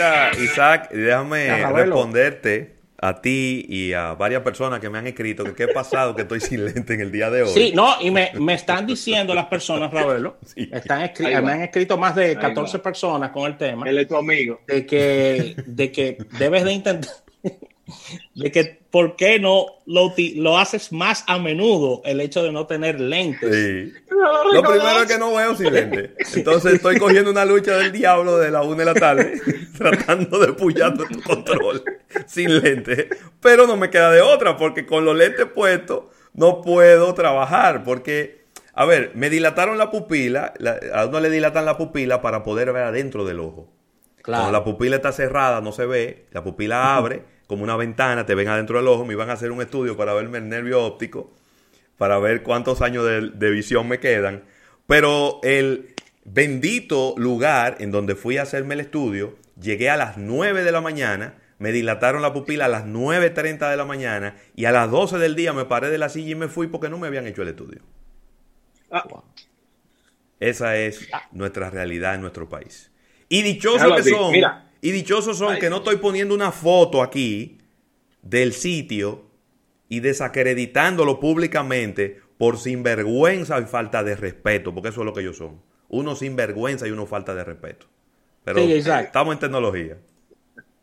Mira, 0.00 0.30
Isaac, 0.42 0.90
déjame 0.90 1.66
responderte 1.66 2.80
a 3.02 3.20
ti 3.20 3.66
y 3.68 3.92
a 3.92 4.14
varias 4.14 4.42
personas 4.42 4.80
que 4.80 4.88
me 4.88 4.98
han 4.98 5.06
escrito 5.06 5.44
que 5.44 5.52
qué 5.54 5.64
ha 5.64 5.74
pasado 5.74 6.16
que 6.16 6.22
estoy 6.22 6.40
sin 6.40 6.64
lente 6.64 6.94
en 6.94 7.00
el 7.00 7.12
día 7.12 7.30
de 7.30 7.42
hoy. 7.42 7.50
Sí, 7.50 7.72
no, 7.74 8.00
y 8.00 8.10
me, 8.10 8.30
me 8.34 8.54
están 8.54 8.86
diciendo 8.86 9.34
las 9.34 9.46
personas, 9.46 9.92
Ravelo, 9.92 10.38
están 10.56 11.10
me 11.18 11.52
han 11.52 11.62
escrito 11.62 11.98
más 11.98 12.14
de 12.14 12.36
14 12.36 12.78
personas 12.78 13.30
con 13.30 13.44
el 13.44 13.58
tema. 13.58 13.88
Él 13.88 13.98
es 13.98 14.08
tu 14.08 14.16
amigo. 14.16 14.60
De 14.66 14.86
que, 14.86 15.54
de 15.66 15.92
que 15.92 16.16
debes 16.38 16.64
de 16.64 16.72
intentar, 16.72 17.10
de 18.34 18.50
que 18.50 18.80
por 18.90 19.16
qué 19.16 19.38
no 19.38 19.66
lo, 19.86 20.12
lo, 20.36 20.58
haces 20.58 20.92
más 20.92 21.24
a 21.26 21.38
menudo 21.38 22.02
el 22.04 22.20
hecho 22.20 22.42
de 22.42 22.52
no 22.52 22.66
tener 22.66 23.00
lentes. 23.00 23.54
Sí. 23.54 23.92
Lo 24.52 24.62
primero 24.62 25.02
es 25.02 25.06
que 25.06 25.18
no 25.18 25.34
veo 25.34 25.54
sin 25.54 25.72
lentes. 25.72 26.10
Entonces 26.36 26.74
estoy 26.74 26.98
cogiendo 26.98 27.30
una 27.30 27.44
lucha 27.44 27.76
del 27.76 27.92
diablo 27.92 28.38
de 28.38 28.50
la 28.50 28.62
una 28.62 28.78
de 28.78 28.84
la 28.84 28.94
tarde, 28.94 29.40
tratando 29.78 30.38
de 30.38 30.52
pullar 30.52 30.96
tu 30.96 31.04
control 31.22 31.82
sin 32.26 32.60
lentes. 32.60 33.06
Pero 33.40 33.66
no 33.66 33.76
me 33.76 33.90
queda 33.90 34.10
de 34.10 34.20
otra, 34.20 34.56
porque 34.56 34.86
con 34.86 35.04
los 35.04 35.16
lentes 35.16 35.46
puestos 35.46 36.04
no 36.34 36.60
puedo 36.62 37.14
trabajar, 37.14 37.84
porque... 37.84 38.40
A 38.72 38.84
ver, 38.86 39.10
me 39.14 39.28
dilataron 39.28 39.76
la 39.78 39.90
pupila, 39.90 40.54
a 40.94 41.04
uno 41.04 41.20
le 41.20 41.28
dilatan 41.28 41.66
la 41.66 41.76
pupila 41.76 42.22
para 42.22 42.44
poder 42.44 42.72
ver 42.72 42.84
adentro 42.84 43.26
del 43.26 43.40
ojo. 43.40 43.68
Claro. 44.22 44.44
Cuando 44.44 44.58
la 44.58 44.64
pupila 44.64 44.96
está 44.96 45.12
cerrada, 45.12 45.60
no 45.60 45.72
se 45.72 45.84
ve, 45.84 46.26
la 46.30 46.42
pupila 46.44 46.96
abre 46.96 47.24
como 47.50 47.64
una 47.64 47.74
ventana, 47.74 48.26
te 48.26 48.36
ven 48.36 48.46
adentro 48.46 48.78
del 48.78 48.86
ojo, 48.86 49.04
me 49.04 49.14
iban 49.14 49.28
a 49.28 49.32
hacer 49.32 49.50
un 49.50 49.60
estudio 49.60 49.96
para 49.96 50.14
verme 50.14 50.38
el 50.38 50.48
nervio 50.48 50.84
óptico, 50.84 51.32
para 51.98 52.16
ver 52.20 52.44
cuántos 52.44 52.80
años 52.80 53.04
de, 53.04 53.50
visión 53.50 53.88
me 53.88 53.98
quedan. 53.98 54.44
Pero 54.86 55.40
el 55.42 55.96
bendito 56.24 57.12
lugar 57.16 57.78
en 57.80 57.90
donde 57.90 58.14
fui 58.14 58.38
a 58.38 58.42
hacerme 58.42 58.74
el 58.74 58.80
estudio, 58.80 59.36
llegué 59.60 59.90
a 59.90 59.96
las 59.96 60.16
9 60.16 60.62
de 60.62 60.70
la 60.70 60.80
mañana, 60.80 61.34
me 61.58 61.72
dilataron 61.72 62.22
la 62.22 62.32
pupila 62.32 62.66
a 62.66 62.68
las 62.68 62.84
9.30 62.84 63.68
de 63.68 63.76
la 63.76 63.84
mañana 63.84 64.36
y 64.54 64.66
a 64.66 64.70
las 64.70 64.88
12 64.88 65.18
del 65.18 65.34
día 65.34 65.52
me 65.52 65.64
paré 65.64 65.90
de 65.90 65.98
la 65.98 66.08
silla 66.08 66.30
y 66.30 66.34
me 66.36 66.46
fui 66.46 66.68
porque 66.68 66.88
no 66.88 66.98
me 66.98 67.08
habían 67.08 67.26
hecho 67.26 67.42
el 67.42 67.48
estudio. 67.48 67.82
Ah. 68.92 69.02
Esa 70.38 70.76
es 70.76 71.08
nuestra 71.32 71.68
realidad 71.68 72.14
en 72.14 72.20
nuestro 72.20 72.48
país. 72.48 72.92
Y 73.28 73.42
dichosos 73.42 73.96
que 73.96 74.02
son. 74.04 74.34
Y 74.80 74.92
dichosos 74.92 75.38
son 75.38 75.58
que 75.58 75.70
no 75.70 75.78
estoy 75.78 75.96
poniendo 75.96 76.34
una 76.34 76.52
foto 76.52 77.02
aquí 77.02 77.58
del 78.22 78.52
sitio 78.52 79.24
y 79.88 80.00
desacreditándolo 80.00 81.20
públicamente 81.20 82.20
por 82.38 82.58
sinvergüenza 82.58 83.60
y 83.60 83.64
falta 83.64 84.02
de 84.02 84.16
respeto, 84.16 84.72
porque 84.72 84.88
eso 84.88 85.00
es 85.00 85.04
lo 85.04 85.12
que 85.12 85.20
ellos 85.20 85.36
son. 85.36 85.60
Uno 85.88 86.16
sinvergüenza 86.16 86.86
y 86.86 86.90
uno 86.90 87.06
falta 87.06 87.34
de 87.34 87.44
respeto. 87.44 87.86
Pero 88.44 88.60
estamos 88.60 89.34
en 89.34 89.40
tecnología. 89.40 89.98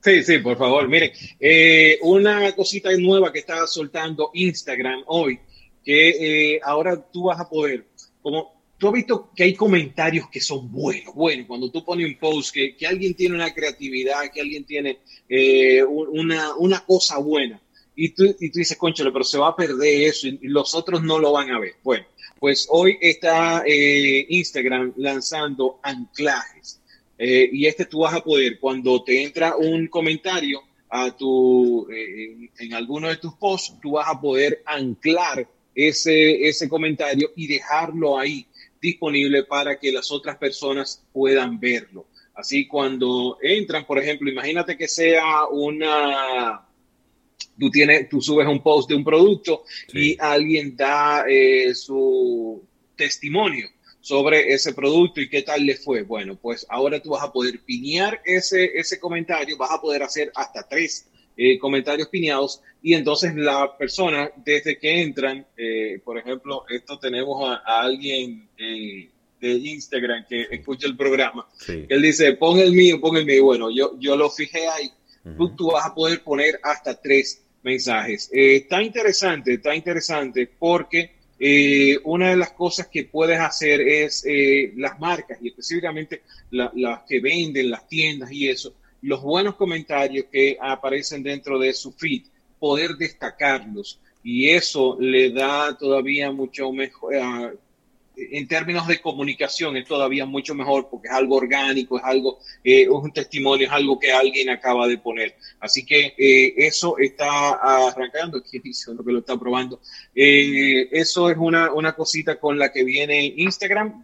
Sí, 0.01 0.23
sí, 0.23 0.37
por 0.37 0.57
favor. 0.57 0.87
Mire, 0.87 1.13
eh, 1.39 1.97
una 2.01 2.51
cosita 2.53 2.89
nueva 2.97 3.33
que 3.33 3.39
está 3.39 3.65
soltando 3.65 4.29
Instagram 4.33 5.03
hoy, 5.07 5.39
que 5.83 6.53
eh, 6.55 6.59
ahora 6.63 7.01
tú 7.11 7.23
vas 7.25 7.39
a 7.39 7.49
poder, 7.49 7.85
como 8.21 8.56
tú 8.77 8.87
has 8.87 8.93
visto 8.93 9.31
que 9.35 9.43
hay 9.43 9.53
comentarios 9.55 10.29
que 10.29 10.39
son 10.39 10.71
buenos, 10.71 11.13
bueno, 11.15 11.45
cuando 11.47 11.71
tú 11.71 11.83
pones 11.83 12.05
un 12.05 12.17
post, 12.17 12.53
que, 12.53 12.75
que 12.75 12.85
alguien 12.85 13.15
tiene 13.15 13.35
una 13.35 13.53
creatividad, 13.53 14.31
que 14.31 14.41
alguien 14.41 14.65
tiene 14.65 14.99
eh, 15.27 15.83
una, 15.83 16.55
una, 16.55 16.85
cosa 16.85 17.17
buena, 17.17 17.59
y 17.95 18.09
tú, 18.09 18.23
y 18.39 18.51
tú 18.51 18.59
dices, 18.59 18.77
conchale, 18.77 19.11
pero 19.11 19.23
se 19.23 19.39
va 19.39 19.49
a 19.49 19.55
perder 19.55 20.03
eso 20.03 20.27
y, 20.27 20.39
los 20.43 20.75
otros 20.75 21.01
no 21.01 21.17
lo 21.17 21.31
van 21.31 21.49
a 21.49 21.59
ver. 21.59 21.73
Bueno, 21.83 22.05
pues 22.39 22.67
hoy 22.69 22.97
está 23.01 23.63
eh, 23.65 24.25
Instagram 24.29 24.93
lanzando 24.97 25.79
anclajes. 25.81 26.79
Eh, 27.17 27.49
y 27.51 27.65
este 27.65 27.85
tú 27.85 28.01
vas 28.01 28.13
a 28.13 28.23
poder, 28.23 28.59
cuando 28.59 29.03
te 29.03 29.23
entra 29.23 29.55
un 29.55 29.87
comentario 29.87 30.61
a 30.89 31.09
tu, 31.17 31.87
en 31.89 32.73
alguno 32.75 33.09
de 33.09 33.17
tus 33.17 33.33
posts, 33.33 33.73
tú 33.81 33.93
vas 33.93 34.07
a 34.07 34.21
poder 34.21 34.61
anclar 34.67 35.49
ese, 35.73 36.47
ese 36.47 36.69
comentario 36.69 37.31
y 37.35 37.47
dejarlo 37.47 38.19
ahí 38.19 38.45
disponible 38.81 39.43
para 39.43 39.79
que 39.79 39.91
las 39.91 40.11
otras 40.11 40.37
personas 40.37 41.03
puedan 41.11 41.59
verlo. 41.59 42.07
Así 42.33 42.67
cuando 42.67 43.37
entran, 43.41 43.85
por 43.85 43.97
ejemplo, 43.97 44.29
imagínate 44.29 44.77
que 44.77 44.87
sea 44.87 45.47
una, 45.47 46.67
tú 47.59 47.71
tienes, 47.71 48.07
tú 48.09 48.21
subes 48.21 48.47
un 48.47 48.61
post 48.61 48.89
de 48.89 48.95
un 48.95 49.03
producto 49.03 49.63
y 49.91 50.15
alguien 50.19 50.75
da 50.75 51.25
eh, 51.27 51.73
su 51.73 52.63
testimonio 52.95 53.67
sobre 53.99 54.53
ese 54.53 54.73
producto 54.73 55.19
y 55.19 55.29
qué 55.29 55.41
tal 55.41 55.65
le 55.65 55.75
fue. 55.75 56.03
Bueno, 56.03 56.37
pues 56.39 56.65
ahora 56.69 57.01
tú 57.01 57.09
vas 57.09 57.23
a 57.23 57.31
poder 57.31 57.59
piñar 57.65 58.21
ese, 58.23 58.71
ese 58.75 58.99
comentario, 58.99 59.57
vas 59.57 59.71
a 59.71 59.81
poder 59.81 60.03
hacer 60.03 60.31
hasta 60.35 60.67
tres 60.67 61.07
eh, 61.39 61.59
comentarios 61.59 62.07
piñados 62.07 62.63
y 62.81 62.95
entonces 62.95 63.35
la 63.35 63.77
persona 63.77 64.31
desde 64.37 64.79
que 64.79 65.03
entran, 65.03 65.45
eh, 65.55 66.01
por 66.03 66.17
ejemplo, 66.17 66.65
esto 66.67 66.97
tenemos 66.97 67.47
a, 67.47 67.79
alguien 67.79 68.49
eh, 68.57 69.07
de 69.39 69.51
Instagram 69.51 70.25
que 70.27 70.47
escucha 70.49 70.87
el 70.87 70.97
programa, 70.97 71.47
él 71.67 72.01
dice, 72.01 72.33
pon 72.33 72.57
el 72.57 72.71
mío, 72.71 72.99
pon 72.99 73.17
el 73.17 73.25
mío, 73.25 73.43
bueno, 73.43 73.69
yo, 73.69 73.99
yo 73.99 74.15
lo 74.15 74.31
fijé 74.31 74.67
ahí, 74.67 74.89
tú, 75.55 75.69
vas 75.71 75.85
a 75.85 75.93
poder 75.93 76.23
poner 76.23 76.59
hasta 76.63 76.99
tres 76.99 77.43
mensajes. 77.61 78.31
está 78.33 78.81
interesante, 78.81 79.53
está 79.53 79.75
interesante 79.75 80.49
porque 80.57 81.11
una 82.03 82.31
de 82.31 82.37
las 82.37 82.53
cosas 82.53 82.87
que 82.87 83.03
puedes 83.03 83.39
hacer 83.39 83.79
es 83.81 84.25
las 84.75 84.99
marcas 84.99 85.37
y 85.39 85.49
específicamente 85.49 86.23
las 86.49 87.03
que 87.07 87.19
venden, 87.19 87.69
las 87.69 87.87
tiendas 87.87 88.31
y 88.31 88.49
eso, 88.49 88.73
los 89.01 89.21
buenos 89.21 89.55
comentarios 89.55 90.25
que 90.31 90.57
aparecen 90.59 91.23
dentro 91.23 91.59
de 91.59 91.73
su 91.73 91.91
feed, 91.91 92.23
poder 92.59 92.91
destacarlos. 92.95 93.99
Y 94.23 94.49
eso 94.49 94.97
le 94.99 95.31
da 95.31 95.77
todavía 95.77 96.31
mucho 96.31 96.71
mejor, 96.71 97.13
eh, 97.13 97.53
en 98.19 98.47
términos 98.47 98.87
de 98.87 98.99
comunicación 98.99 99.77
es 99.77 99.85
todavía 99.85 100.25
mucho 100.25 100.55
mejor 100.55 100.89
porque 100.89 101.07
es 101.07 101.13
algo 101.13 101.35
orgánico, 101.35 101.99
es 101.99 102.03
algo, 102.03 102.39
eh, 102.63 102.81
es 102.81 102.89
un 102.89 103.11
testimonio, 103.13 103.67
es 103.67 103.71
algo 103.71 103.99
que 103.99 104.11
alguien 104.11 104.49
acaba 104.49 104.87
de 104.87 104.97
poner. 104.97 105.35
Así 105.59 105.85
que 105.85 106.15
eh, 106.17 106.53
eso 106.57 106.97
está 106.97 107.51
arrancando, 107.87 108.37
aquí 108.45 108.59
dice 108.59 108.93
lo 108.93 109.05
que 109.05 109.11
lo 109.11 109.19
está 109.19 109.37
probando. 109.37 109.79
eso 110.13 111.29
es 111.29 111.37
una, 111.37 111.71
una 111.71 111.93
cosita 111.93 112.39
con 112.39 112.57
la 112.57 112.71
que 112.71 112.83
viene 112.83 113.33
Instagram 113.37 114.03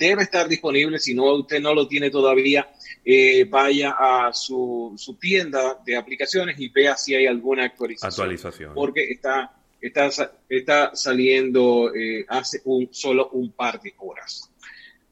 debe 0.00 0.22
estar 0.22 0.48
disponible. 0.48 0.98
Si 0.98 1.14
no, 1.14 1.32
usted 1.34 1.60
no 1.60 1.74
lo 1.74 1.86
tiene 1.86 2.10
todavía, 2.10 2.66
eh, 3.04 3.44
vaya 3.44 3.96
a 3.98 4.32
su, 4.32 4.96
tienda 5.20 5.78
de 5.84 5.96
aplicaciones 5.96 6.58
y 6.60 6.68
vea 6.68 6.96
si 6.96 7.14
hay 7.14 7.26
alguna 7.26 7.64
actualización. 7.64 8.74
Porque 8.74 9.10
está, 9.10 9.52
está, 9.80 10.10
está 10.48 10.94
saliendo 10.94 11.94
eh, 11.94 12.24
hace 12.28 12.60
un, 12.64 12.88
solo 12.92 13.30
un 13.30 13.52
par 13.52 13.80
de 13.80 13.94
horas. 13.98 14.50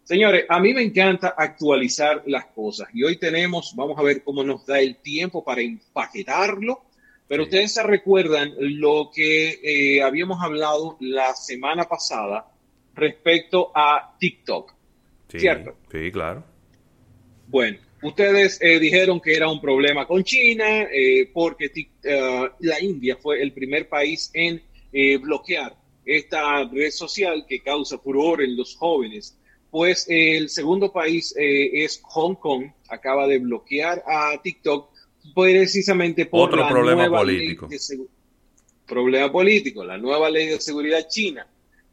Señores, 0.04 0.47
a 0.49 0.59
mí 0.59 0.72
me 0.72 0.82
encanta 0.82 1.34
actualizar 1.37 2.22
las 2.26 2.47
cosas 2.47 2.88
y 2.94 3.04
hoy 3.04 3.19
tenemos, 3.19 3.75
vamos 3.76 3.99
a 3.99 4.03
ver 4.03 4.22
cómo 4.22 4.43
nos 4.43 4.65
da 4.65 4.81
el 4.81 4.97
tiempo 4.97 5.44
para 5.44 5.60
empaquetarlo, 5.60 6.81
pero 7.28 7.43
ustedes 7.43 7.75
se 7.75 7.82
recuerdan 7.82 8.55
lo 8.59 9.10
que 9.15 9.60
eh, 9.62 10.03
habíamos 10.03 10.43
hablado 10.43 10.97
la 11.00 11.34
semana 11.34 11.84
pasada 11.84 12.47
respecto 12.94 13.70
a 13.75 14.16
TikTok. 14.19 14.72
¿cierto? 15.28 15.76
Sí, 15.93 16.10
claro. 16.10 16.43
Bueno, 17.48 17.78
ustedes 18.03 18.59
eh, 18.60 18.78
dijeron 18.78 19.20
que 19.20 19.34
era 19.34 19.48
un 19.48 19.60
problema 19.60 20.06
con 20.06 20.22
China 20.22 20.82
eh, 20.92 21.31
porque 21.32 21.70
eh, 22.03 22.50
la 22.60 22.81
India 22.81 23.16
fue 23.16 23.42
el 23.42 23.53
primer 23.53 23.88
país 23.88 24.31
en 24.34 24.62
bloquear 25.20 25.76
esta 26.04 26.64
red 26.64 26.90
social 26.90 27.44
que 27.46 27.61
causa 27.61 27.99
furor 27.99 28.43
en 28.43 28.56
los 28.56 28.75
jóvenes. 28.75 29.37
Pues 29.70 30.06
el 30.08 30.49
segundo 30.49 30.90
país 30.90 31.34
es 31.37 32.00
Hong 32.05 32.37
Kong, 32.37 32.70
acaba 32.88 33.26
de 33.26 33.38
bloquear 33.38 34.02
a 34.06 34.40
TikTok 34.43 34.88
precisamente 35.34 36.25
por 36.25 36.49
Otro 36.49 36.62
la 36.62 36.69
problema 36.69 37.02
nueva 37.02 37.19
político. 37.19 37.69
Ley 37.70 37.78
de 37.78 38.05
problema 38.87 39.31
político, 39.31 39.84
la 39.84 39.99
nueva 39.99 40.31
ley 40.31 40.46
de 40.46 40.61
seguridad 40.61 41.06
china. 41.06 41.46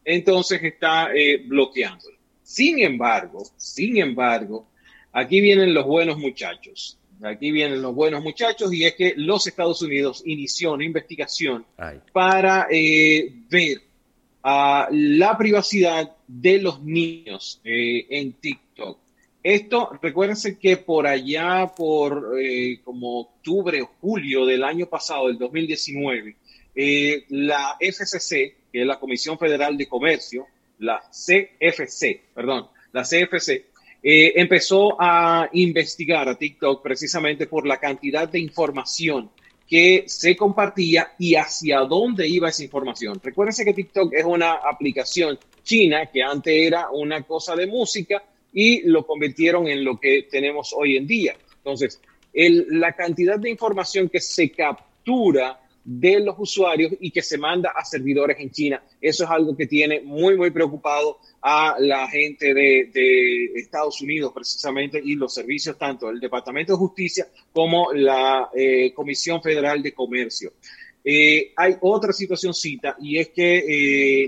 Entonces 0.05 0.63
está 0.63 1.09
bloqueando. 1.45 2.05
Sin 2.41 2.79
embargo, 2.79 3.43
sin 3.57 3.97
embargo, 3.97 4.67
aquí 5.15 5.39
vienen 5.39 5.73
los 5.73 5.85
buenos 5.85 6.17
muchachos. 6.17 6.97
Aquí 7.23 7.51
vienen 7.51 7.81
los 7.81 7.95
buenos 7.95 8.21
muchachos 8.21 8.73
y 8.73 8.83
es 8.83 8.93
que 8.95 9.13
los 9.15 9.47
Estados 9.47 9.81
Unidos 9.81 10.21
inició 10.25 10.73
una 10.73 10.83
investigación 10.83 11.65
para 12.11 12.67
eh, 12.69 13.33
ver 13.49 13.81
la 14.43 15.35
privacidad 15.37 16.11
de 16.27 16.59
los 16.59 16.83
niños 16.83 17.61
eh, 17.63 18.05
en 18.09 18.33
TikTok. 18.33 18.99
Esto, 19.41 19.97
recuérdense 20.01 20.59
que 20.59 20.77
por 20.77 21.07
allá, 21.07 21.71
por 21.75 22.37
eh, 22.39 22.81
como 22.83 23.21
octubre 23.21 23.81
o 23.81 23.91
julio 24.01 24.45
del 24.45 24.63
año 24.63 24.87
pasado, 24.87 25.27
del 25.27 25.37
2019, 25.37 26.35
la 27.29 27.77
FCC, 27.79 28.55
que 28.71 28.81
es 28.81 28.85
la 28.85 28.99
Comisión 28.99 29.39
Federal 29.39 29.77
de 29.77 29.87
Comercio, 29.87 30.47
la 30.79 31.01
CFC, 31.09 32.21
perdón, 32.33 32.67
la 32.91 33.03
CFC, 33.03 33.65
eh, 34.07 34.39
empezó 34.39 34.95
a 35.01 35.49
investigar 35.53 36.29
a 36.29 36.37
TikTok 36.37 36.83
precisamente 36.83 37.47
por 37.47 37.65
la 37.65 37.79
cantidad 37.79 38.29
de 38.29 38.37
información 38.37 39.31
que 39.67 40.03
se 40.05 40.35
compartía 40.35 41.13
y 41.17 41.33
hacia 41.33 41.79
dónde 41.79 42.27
iba 42.27 42.49
esa 42.49 42.63
información. 42.63 43.19
Recuérdense 43.23 43.65
que 43.65 43.73
TikTok 43.73 44.13
es 44.13 44.23
una 44.23 44.59
aplicación 44.63 45.39
china 45.63 46.05
que 46.05 46.21
antes 46.21 46.53
era 46.53 46.91
una 46.91 47.23
cosa 47.23 47.55
de 47.55 47.65
música 47.65 48.23
y 48.53 48.87
lo 48.87 49.07
convirtieron 49.07 49.67
en 49.67 49.83
lo 49.83 49.99
que 49.99 50.27
tenemos 50.29 50.71
hoy 50.77 50.97
en 50.97 51.07
día. 51.07 51.35
Entonces, 51.57 51.99
la 52.31 52.93
cantidad 52.93 53.39
de 53.39 53.49
información 53.49 54.09
que 54.09 54.21
se 54.21 54.51
captura 54.51 55.64
de 55.85 56.19
los 56.19 56.35
usuarios 56.39 56.93
y 56.99 57.11
que 57.11 57.21
se 57.21 57.37
manda 57.37 57.69
a 57.69 57.85
servidores 57.85 58.37
en 58.39 58.49
China, 58.49 58.83
eso 58.99 59.23
es 59.23 59.29
algo 59.29 59.55
que 59.55 59.67
tiene 59.67 60.01
muy, 60.01 60.35
muy 60.35 60.49
preocupado 60.49 61.19
a 61.41 61.75
la 61.79 62.07
gente 62.07 62.55
de, 62.55 63.51
Estados 63.55 64.01
Unidos 64.01 64.31
precisamente 64.33 64.99
y 65.03 65.13
los 65.13 65.33
servicios, 65.33 65.77
tanto 65.77 66.09
el 66.09 66.19
Departamento 66.19 66.73
de 66.73 66.77
Justicia 66.79 67.27
como 67.53 67.93
la 67.93 68.49
eh, 68.55 68.93
Comisión 68.93 69.41
Federal 69.43 69.83
de 69.83 69.93
Comercio. 69.93 70.53
Eh, 71.03 71.53
hay 71.55 71.75
otra 71.81 72.11
situación 72.11 72.55
cita 72.55 72.95
y 72.99 73.19
es 73.19 73.29
que 73.29 74.23
eh, 74.25 74.27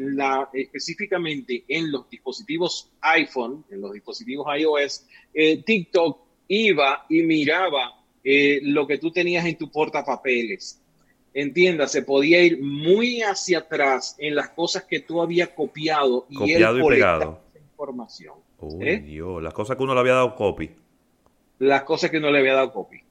específicamente 0.53 1.63
en 1.67 1.91
los 1.91 2.07
dispositivos 2.07 2.91
iPhone, 3.01 3.65
en 3.71 3.81
los 3.81 3.93
dispositivos 3.93 4.45
iOS, 4.59 5.07
TikTok 5.65 6.19
iba 6.49 7.05
y 7.09 7.23
miraba 7.23 7.93
lo 8.23 8.85
que 8.85 8.99
tú 8.99 9.11
tenías 9.11 9.45
en 9.45 9.57
tu 9.57 9.71
portapapeles 9.71 10.81
entiéndase, 11.37 12.01
podía 12.01 12.41
ir 12.41 12.59
muy 12.63 13.21
hacia 13.21 13.59
atrás 13.59 14.15
en 14.17 14.33
las 14.33 14.49
cosas 14.49 14.85
que 14.85 15.01
tú 15.01 15.21
habías 15.21 15.49
copiado 15.49 16.25
y 16.29 16.35
copiado 16.35 16.79
y 16.79 16.87
pegado. 16.89 17.41
información. 17.53 18.33
Uy, 18.59 18.89
¿eh? 18.89 18.97
Dios, 18.97 19.43
las 19.43 19.53
cosas 19.53 19.77
que 19.77 19.83
uno 19.83 19.93
le 19.93 19.99
había 19.99 20.13
dado 20.13 20.35
copy. 20.35 20.71
Las 21.59 21.83
cosas 21.83 22.09
que 22.09 22.17
uno 22.17 22.31
le 22.31 22.39
había 22.39 22.55
dado 22.55 22.73
copy. 22.73 23.03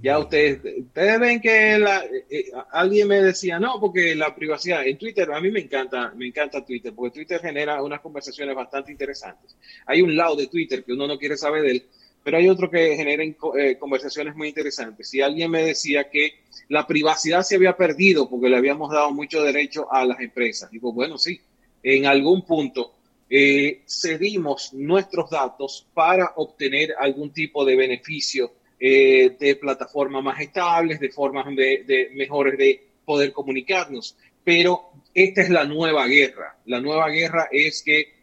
ya 0.00 0.16
ustedes, 0.20 0.60
ustedes 0.78 1.18
ven 1.18 1.40
que 1.40 1.74
eh, 1.74 1.84
eh, 2.30 2.44
alguien 2.70 3.08
me 3.08 3.20
decía, 3.20 3.58
no, 3.58 3.80
porque 3.80 4.14
la 4.14 4.32
privacidad 4.32 4.86
en 4.86 4.96
Twitter, 4.96 5.28
a 5.32 5.40
mí 5.40 5.50
me 5.50 5.60
encanta, 5.60 6.12
me 6.14 6.28
encanta 6.28 6.64
Twitter, 6.64 6.92
porque 6.94 7.14
Twitter 7.16 7.40
genera 7.40 7.82
unas 7.82 8.00
conversaciones 8.00 8.54
bastante 8.54 8.92
interesantes. 8.92 9.56
Hay 9.86 10.02
un 10.02 10.16
lado 10.16 10.36
de 10.36 10.46
Twitter 10.46 10.84
que 10.84 10.92
uno 10.92 11.08
no 11.08 11.18
quiere 11.18 11.36
saber 11.36 11.62
de 11.62 11.70
él, 11.72 11.86
pero 12.28 12.36
hay 12.36 12.48
otro 12.50 12.70
que 12.70 12.94
genera 12.94 13.24
eh, 13.24 13.78
conversaciones 13.78 14.36
muy 14.36 14.48
interesantes. 14.48 15.08
Si 15.08 15.22
alguien 15.22 15.50
me 15.50 15.62
decía 15.62 16.10
que 16.10 16.40
la 16.68 16.86
privacidad 16.86 17.40
se 17.40 17.54
había 17.54 17.74
perdido 17.74 18.28
porque 18.28 18.50
le 18.50 18.58
habíamos 18.58 18.92
dado 18.92 19.10
mucho 19.12 19.42
derecho 19.42 19.90
a 19.90 20.04
las 20.04 20.20
empresas, 20.20 20.70
digo, 20.70 20.92
bueno, 20.92 21.16
sí, 21.16 21.40
en 21.82 22.04
algún 22.04 22.44
punto 22.44 22.96
eh, 23.30 23.80
cedimos 23.88 24.74
nuestros 24.74 25.30
datos 25.30 25.86
para 25.94 26.34
obtener 26.36 26.96
algún 27.00 27.32
tipo 27.32 27.64
de 27.64 27.76
beneficio 27.76 28.52
eh, 28.78 29.34
de 29.40 29.56
plataformas 29.56 30.22
más 30.22 30.38
estables, 30.38 31.00
de 31.00 31.08
formas 31.08 31.46
de, 31.56 32.10
mejores 32.12 32.58
de 32.58 32.88
poder 33.06 33.32
comunicarnos. 33.32 34.18
Pero 34.44 34.90
esta 35.14 35.40
es 35.40 35.48
la 35.48 35.64
nueva 35.64 36.06
guerra. 36.06 36.58
La 36.66 36.78
nueva 36.78 37.08
guerra 37.08 37.48
es 37.50 37.82
que 37.82 38.18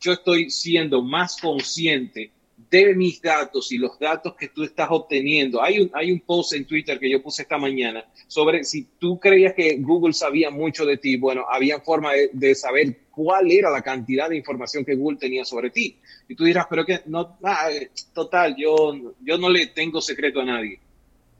yo 0.00 0.12
estoy 0.12 0.50
siendo 0.50 1.02
más 1.02 1.36
consciente 1.38 2.30
de 2.78 2.94
mis 2.94 3.20
datos 3.20 3.70
y 3.70 3.78
los 3.78 3.98
datos 3.98 4.34
que 4.34 4.48
tú 4.48 4.64
estás 4.64 4.88
obteniendo. 4.90 5.62
Hay 5.62 5.80
un, 5.80 5.90
hay 5.92 6.10
un 6.10 6.20
post 6.20 6.54
en 6.54 6.64
Twitter 6.64 6.98
que 6.98 7.10
yo 7.10 7.22
puse 7.22 7.42
esta 7.42 7.58
mañana 7.58 8.04
sobre 8.26 8.64
si 8.64 8.86
tú 8.98 9.20
creías 9.20 9.52
que 9.52 9.76
Google 9.76 10.14
sabía 10.14 10.50
mucho 10.50 10.86
de 10.86 10.96
ti, 10.96 11.16
bueno, 11.18 11.44
había 11.48 11.80
forma 11.80 12.12
de, 12.32 12.54
saber 12.54 12.96
cuál 13.10 13.50
era 13.50 13.70
la 13.70 13.82
cantidad 13.82 14.30
de 14.30 14.36
información 14.36 14.84
que 14.84 14.94
Google 14.94 15.18
tenía 15.18 15.44
sobre 15.44 15.70
ti. 15.70 15.98
Y 16.28 16.34
tú 16.34 16.44
dirás, 16.44 16.66
pero 16.68 16.86
que 16.86 17.00
no, 17.06 17.36
ah, 17.42 17.68
total, 18.14 18.56
yo, 18.56 19.14
yo 19.22 19.36
no 19.36 19.50
le 19.50 19.66
tengo 19.66 20.00
secreto 20.00 20.40
a 20.40 20.46
nadie. 20.46 20.80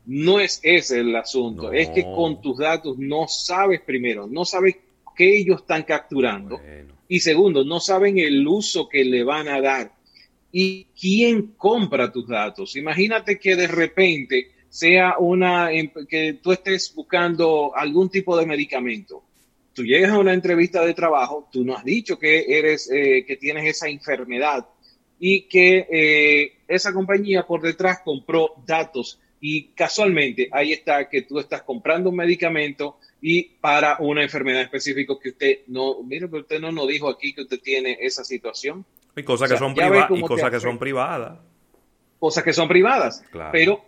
No 0.04 0.38
es 0.38 0.60
ese 0.62 1.00
el 1.00 1.16
asunto, 1.16 1.72
es 1.72 1.88
que 1.90 2.02
con 2.02 2.42
tus 2.42 2.58
datos 2.58 2.98
no 2.98 3.28
sabes 3.28 3.80
primero, 3.80 4.26
no 4.26 4.44
sabes 4.44 4.76
qué 5.16 5.38
ellos 5.38 5.62
están 5.62 5.84
capturando. 5.84 6.60
Y 7.08 7.20
segundo, 7.20 7.64
no 7.64 7.80
saben 7.80 8.18
el 8.18 8.46
uso 8.46 8.88
que 8.88 9.04
le 9.04 9.22
van 9.22 9.48
a 9.48 9.60
dar 9.60 9.92
y 10.52 10.84
quién 10.98 11.54
compra 11.56 12.12
tus 12.12 12.28
datos. 12.28 12.76
Imagínate 12.76 13.38
que 13.38 13.56
de 13.56 13.66
repente 13.66 14.52
sea 14.68 15.16
una 15.18 15.72
em, 15.72 15.90
que 16.08 16.34
tú 16.34 16.52
estés 16.52 16.94
buscando 16.94 17.74
algún 17.74 18.10
tipo 18.10 18.36
de 18.36 18.46
medicamento. 18.46 19.24
Tú 19.74 19.84
llegas 19.84 20.12
a 20.12 20.18
una 20.18 20.34
entrevista 20.34 20.84
de 20.84 20.92
trabajo, 20.92 21.48
tú 21.50 21.64
no 21.64 21.74
has 21.74 21.84
dicho 21.84 22.18
que 22.18 22.58
eres 22.58 22.90
eh, 22.90 23.24
que 23.26 23.36
tienes 23.36 23.64
esa 23.64 23.88
enfermedad 23.88 24.68
y 25.18 25.42
que 25.42 25.86
eh, 25.90 26.52
esa 26.68 26.92
compañía 26.92 27.46
por 27.46 27.62
detrás 27.62 28.00
compró 28.04 28.54
datos 28.66 29.18
y 29.40 29.68
casualmente 29.68 30.48
ahí 30.52 30.72
está 30.72 31.08
que 31.08 31.22
tú 31.22 31.38
estás 31.38 31.62
comprando 31.62 32.10
un 32.10 32.16
medicamento 32.16 32.98
y 33.20 33.42
para 33.60 33.96
una 34.00 34.22
enfermedad 34.22 34.62
específica 34.62 35.14
que 35.22 35.30
usted 35.30 35.58
no, 35.68 36.02
mire, 36.02 36.28
pero 36.28 36.42
usted 36.42 36.60
no 36.60 36.70
nos 36.70 36.88
dijo 36.88 37.08
aquí 37.08 37.32
que 37.32 37.42
usted 37.42 37.60
tiene 37.60 37.98
esa 38.00 38.24
situación. 38.24 38.84
Y 39.16 39.22
cosas 39.22 39.50
que 39.50 39.58
son 39.58 39.74
privadas. 39.74 40.10
Y 40.10 40.20
cosas 40.22 40.50
que 40.50 40.60
son 40.60 40.78
privadas. 40.78 41.38
Cosas 42.18 42.44
que 42.44 42.52
son 42.52 42.68
privadas. 42.68 43.22
Pero 43.50 43.84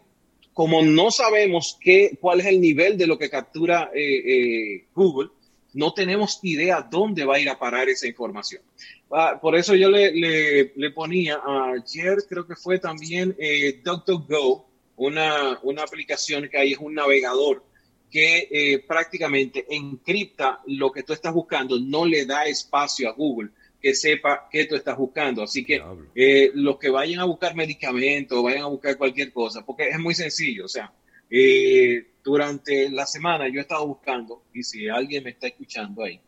como 0.52 0.82
no 0.82 1.10
sabemos 1.10 1.78
qué, 1.80 2.16
cuál 2.20 2.40
es 2.40 2.46
el 2.46 2.60
nivel 2.60 2.96
de 2.96 3.06
lo 3.06 3.18
que 3.18 3.28
captura 3.28 3.90
eh, 3.94 4.02
eh, 4.02 4.86
Google, 4.94 5.30
no 5.72 5.92
tenemos 5.92 6.38
idea 6.42 6.86
dónde 6.88 7.24
va 7.24 7.36
a 7.36 7.40
ir 7.40 7.48
a 7.48 7.58
parar 7.58 7.88
esa 7.88 8.06
información. 8.06 8.62
Ah, 9.10 9.38
por 9.40 9.56
eso 9.56 9.74
yo 9.74 9.90
le, 9.90 10.12
le, 10.12 10.90
ponía 10.92 11.40
ayer, 11.44 12.18
creo 12.28 12.46
que 12.46 12.54
fue 12.54 12.78
también 12.78 13.34
eh, 13.38 13.80
DuckDuckGo, 13.84 14.66
una, 14.96 15.58
una 15.62 15.82
aplicación 15.82 16.48
que 16.48 16.58
hay, 16.58 16.72
es 16.72 16.78
un 16.78 16.94
navegador 16.94 17.64
que 18.10 18.48
eh, 18.50 18.84
prácticamente 18.86 19.66
encripta 19.68 20.60
lo 20.66 20.92
que 20.92 21.02
tú 21.02 21.12
estás 21.12 21.34
buscando, 21.34 21.78
no 21.80 22.06
le 22.06 22.24
da 22.24 22.46
espacio 22.46 23.08
a 23.08 23.12
Google 23.12 23.50
que 23.84 23.94
sepa 23.94 24.48
qué 24.50 24.64
tú 24.64 24.76
estás 24.76 24.96
buscando. 24.96 25.42
Así 25.42 25.62
que 25.62 25.84
eh, 26.14 26.50
los 26.54 26.78
que 26.78 26.88
vayan 26.88 27.20
a 27.20 27.24
buscar 27.24 27.54
medicamentos, 27.54 28.42
vayan 28.42 28.62
a 28.62 28.68
buscar 28.68 28.96
cualquier 28.96 29.30
cosa, 29.30 29.62
porque 29.62 29.90
es 29.90 29.98
muy 29.98 30.14
sencillo. 30.14 30.64
O 30.64 30.68
sea, 30.68 30.90
eh, 31.28 32.06
durante 32.24 32.88
la 32.88 33.04
semana 33.04 33.46
yo 33.46 33.58
he 33.58 33.60
estado 33.60 33.86
buscando, 33.86 34.44
y 34.54 34.62
si 34.62 34.88
alguien 34.88 35.22
me 35.24 35.30
está 35.32 35.48
escuchando 35.48 36.02
ahí, 36.02 36.18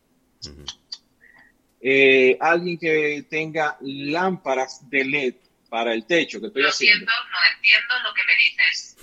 eh, 1.81 2.37
alguien 2.39 2.77
que 2.77 3.25
tenga 3.27 3.75
lámparas 3.81 4.87
de 4.87 5.03
LED 5.03 5.35
para 5.67 5.95
el 5.95 6.05
techo, 6.05 6.39
que 6.39 6.47
estoy 6.47 6.61
lo 6.61 6.69
haciendo. 6.69 7.07
Siento, 7.07 7.11
no 7.11 7.55
entiendo 7.55 7.93
lo 8.07 8.13
que 8.13 8.21
me 8.27 8.37
dices. 8.37 8.97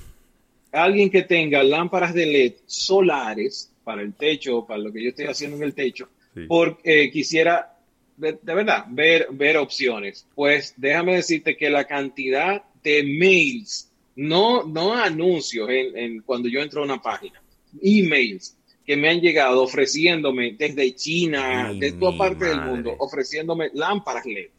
Alguien 0.71 1.11
que 1.11 1.23
tenga 1.23 1.61
lámparas 1.65 2.15
de 2.15 2.27
LED 2.27 2.53
solares 2.67 3.73
para 3.83 4.03
el 4.03 4.15
techo, 4.15 4.65
para 4.65 4.79
lo 4.79 4.93
que 4.93 5.03
yo 5.03 5.09
estoy 5.09 5.27
haciendo 5.27 5.57
en 5.57 5.65
el 5.65 5.75
techo, 5.75 6.09
porque 6.47 7.11
quisiera 7.13 7.74
de, 8.17 8.39
verdad, 8.43 8.87
ver, 8.89 9.29
ver 9.33 9.57
opciones. 9.57 10.27
Pues 10.35 10.75
déjame 10.77 11.17
decirte 11.17 11.57
que 11.57 11.71
la 11.71 11.85
cantidad 11.85 12.63
de 12.83 13.03
mails, 13.03 13.91
no, 14.17 14.65
no 14.65 14.95
anuncios 14.95 15.69
en, 15.71 16.21
cuando 16.23 16.49
yo 16.49 16.61
entro 16.61 16.83
a 16.83 16.85
una 16.85 17.03
página, 17.03 17.43
emails 17.83 18.57
que 18.87 18.97
me 18.97 19.09
han 19.09 19.21
llegado 19.21 19.63
ofreciéndome 19.63 20.55
desde 20.59 20.95
China, 20.95 21.73
de 21.73 21.93
toda 21.93 22.19
parte 22.19 22.45
del 22.45 22.61
mundo, 22.61 22.95
ofreciéndome 22.99 23.71
lámparas 23.73 24.27
LED 24.27 24.51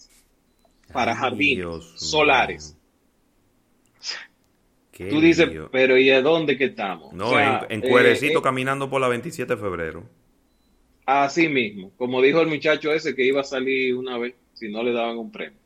para 0.92 1.16
jardines 1.16 1.86
solares. 1.96 2.76
Tú 4.98 5.20
dices, 5.20 5.50
pero 5.72 5.98
¿y 5.98 6.06
de 6.06 6.22
dónde 6.22 6.58
que 6.58 6.66
estamos? 6.66 7.14
No, 7.14 7.38
en, 7.70 7.82
Cuerecito 7.82 8.38
eh, 8.38 8.40
eh, 8.40 8.42
caminando 8.42 8.90
por 8.90 9.02
la 9.02 9.10
27 9.10 9.56
de 9.56 9.62
febrero. 9.62 10.04
Así 11.06 11.48
mismo, 11.48 11.92
como 11.98 12.22
dijo 12.22 12.42
el 12.42 12.48
muchacho 12.48 12.92
ese 12.92 13.16
que 13.16 13.24
iba 13.24 13.42
a 13.42 13.44
salir 13.44 13.96
una 13.96 14.18
vez 14.18 14.34
si 14.54 14.70
no 14.70 14.82
le 14.84 14.92
daban 14.92 15.18
un 15.18 15.32
premio. 15.32 15.60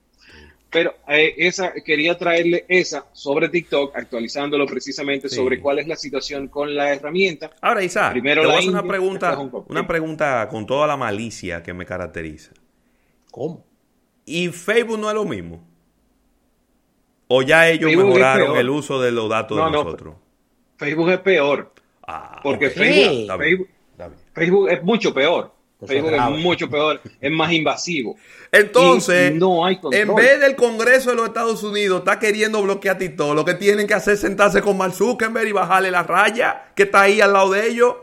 Pero 0.70 0.94
eh, 1.08 1.34
esa 1.38 1.74
quería 1.74 2.18
traerle 2.18 2.66
esa 2.68 3.08
sobre 3.14 3.50
TikTok, 3.50 3.96
actualizándolo 3.96 4.68
precisamente 4.68 5.28
sobre 5.28 5.60
cuál 5.60 5.80
es 5.80 5.88
la 5.88 5.96
situación 5.96 6.48
con 6.48 6.76
la 6.76 6.94
herramienta. 6.94 7.50
Ahora, 7.62 7.84
Isa, 7.84 8.12
Primero 8.12 8.42
te 8.42 8.48
voy 8.48 8.56
a 8.56 8.60
hacer 8.60 8.70
una 8.70 8.84
pregunta, 8.84 9.40
una 9.68 9.88
pregunta 9.88 10.48
con 10.50 10.68
toda 10.68 10.86
la 10.86 10.96
malicia 10.96 11.64
que 11.64 11.74
me 11.74 11.86
caracteriza. 11.86 12.52
¿Cómo? 13.32 13.66
¿Y 14.26 14.50
Facebook 14.50 15.00
no 15.00 15.10
es 15.10 15.16
lo 15.16 15.26
mismo? 15.26 15.68
¿O 17.28 17.42
ya 17.42 17.68
ellos 17.70 17.92
mejoraron 17.96 18.58
el 18.58 18.70
uso 18.70 19.02
de 19.02 19.12
los 19.12 19.30
datos 19.30 19.58
de 19.58 19.72
nosotros? 19.72 20.16
Facebook 20.78 21.10
es 21.10 21.20
peor. 21.20 21.74
Ah, 22.08 22.40
porque 22.44 22.70
Facebook 22.70 23.38
Facebook 23.38 23.70
es 24.36 24.84
mucho 24.84 25.14
peor. 25.14 25.54
Facebook 25.86 26.12
es 26.14 26.44
mucho 26.44 26.70
peor, 26.70 27.02
es 27.22 27.32
más 27.32 27.54
invasivo. 27.54 28.18
Entonces, 28.52 29.34
no 29.34 29.66
hay 29.66 29.80
en 29.92 30.14
vez 30.14 30.42
del 30.42 30.58
Congreso 30.58 31.12
de 31.12 31.16
los 31.16 31.28
Estados 31.28 31.64
Unidos 31.64 32.00
está 32.00 32.20
queriendo 32.20 32.62
bloquear 32.62 32.98
TikTok, 32.98 33.34
lo 33.34 33.46
que 33.46 33.54
tienen 33.54 33.88
que 33.88 33.94
hacer 33.94 34.16
es 34.16 34.20
sentarse 34.20 34.62
con 34.62 34.78
Mark 34.78 34.94
Zuckerberg 34.94 35.48
y 35.48 35.54
bajarle 35.54 35.90
la 35.90 36.04
raya 36.04 36.74
que 36.76 36.84
está 36.84 37.04
ahí 37.04 37.22
al 37.22 37.32
lado 37.32 37.52
de 37.52 37.68
ellos. 37.70 37.96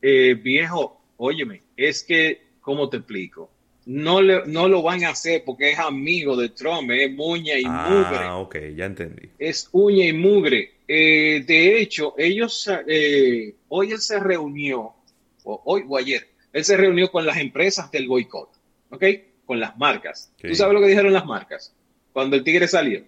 Eh, 0.00 0.34
viejo, 0.42 0.98
óyeme, 1.18 1.60
es 1.76 2.02
que, 2.04 2.40
¿cómo 2.62 2.88
te 2.88 2.96
explico? 2.96 3.50
no, 3.86 4.22
le, 4.22 4.46
no 4.46 4.68
lo 4.68 4.82
van 4.82 5.04
a 5.04 5.10
hacer 5.10 5.42
porque 5.44 5.72
es 5.72 5.78
amigo 5.78 6.36
de 6.36 6.50
Trump, 6.50 6.90
es 6.90 7.12
muña 7.12 7.58
y 7.58 7.64
mugre. 7.64 8.18
Ah, 8.18 8.38
ok, 8.38 8.56
ya 8.76 8.86
entendí. 8.86 9.28
Es 9.38 9.68
uña 9.72 10.06
y 10.06 10.12
mugre. 10.12 10.72
Eh, 10.86 11.42
de 11.46 11.80
hecho, 11.80 12.14
ellos, 12.18 12.70
eh, 12.86 13.54
hoy 13.68 13.92
él 13.92 13.98
se 13.98 14.20
reunió, 14.20 14.94
o 15.44 15.62
hoy 15.64 15.84
o 15.88 15.96
ayer, 15.96 16.28
él 16.52 16.64
se 16.64 16.76
reunió 16.76 17.10
con 17.10 17.24
las 17.26 17.38
empresas 17.38 17.90
del 17.90 18.08
boicot, 18.08 18.50
¿ok? 18.90 19.04
Con 19.44 19.60
las 19.60 19.76
marcas. 19.78 20.32
¿Tú 20.40 20.54
sabes 20.54 20.74
lo 20.74 20.80
que 20.80 20.88
dijeron 20.88 21.12
las 21.12 21.26
marcas? 21.26 21.74
Cuando 22.12 22.36
el 22.36 22.44
tigre 22.44 22.68
salió, 22.68 23.04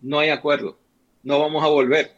no 0.00 0.18
hay 0.18 0.30
acuerdo, 0.30 0.78
no 1.22 1.38
vamos 1.38 1.62
a 1.62 1.68
volver. 1.68 2.14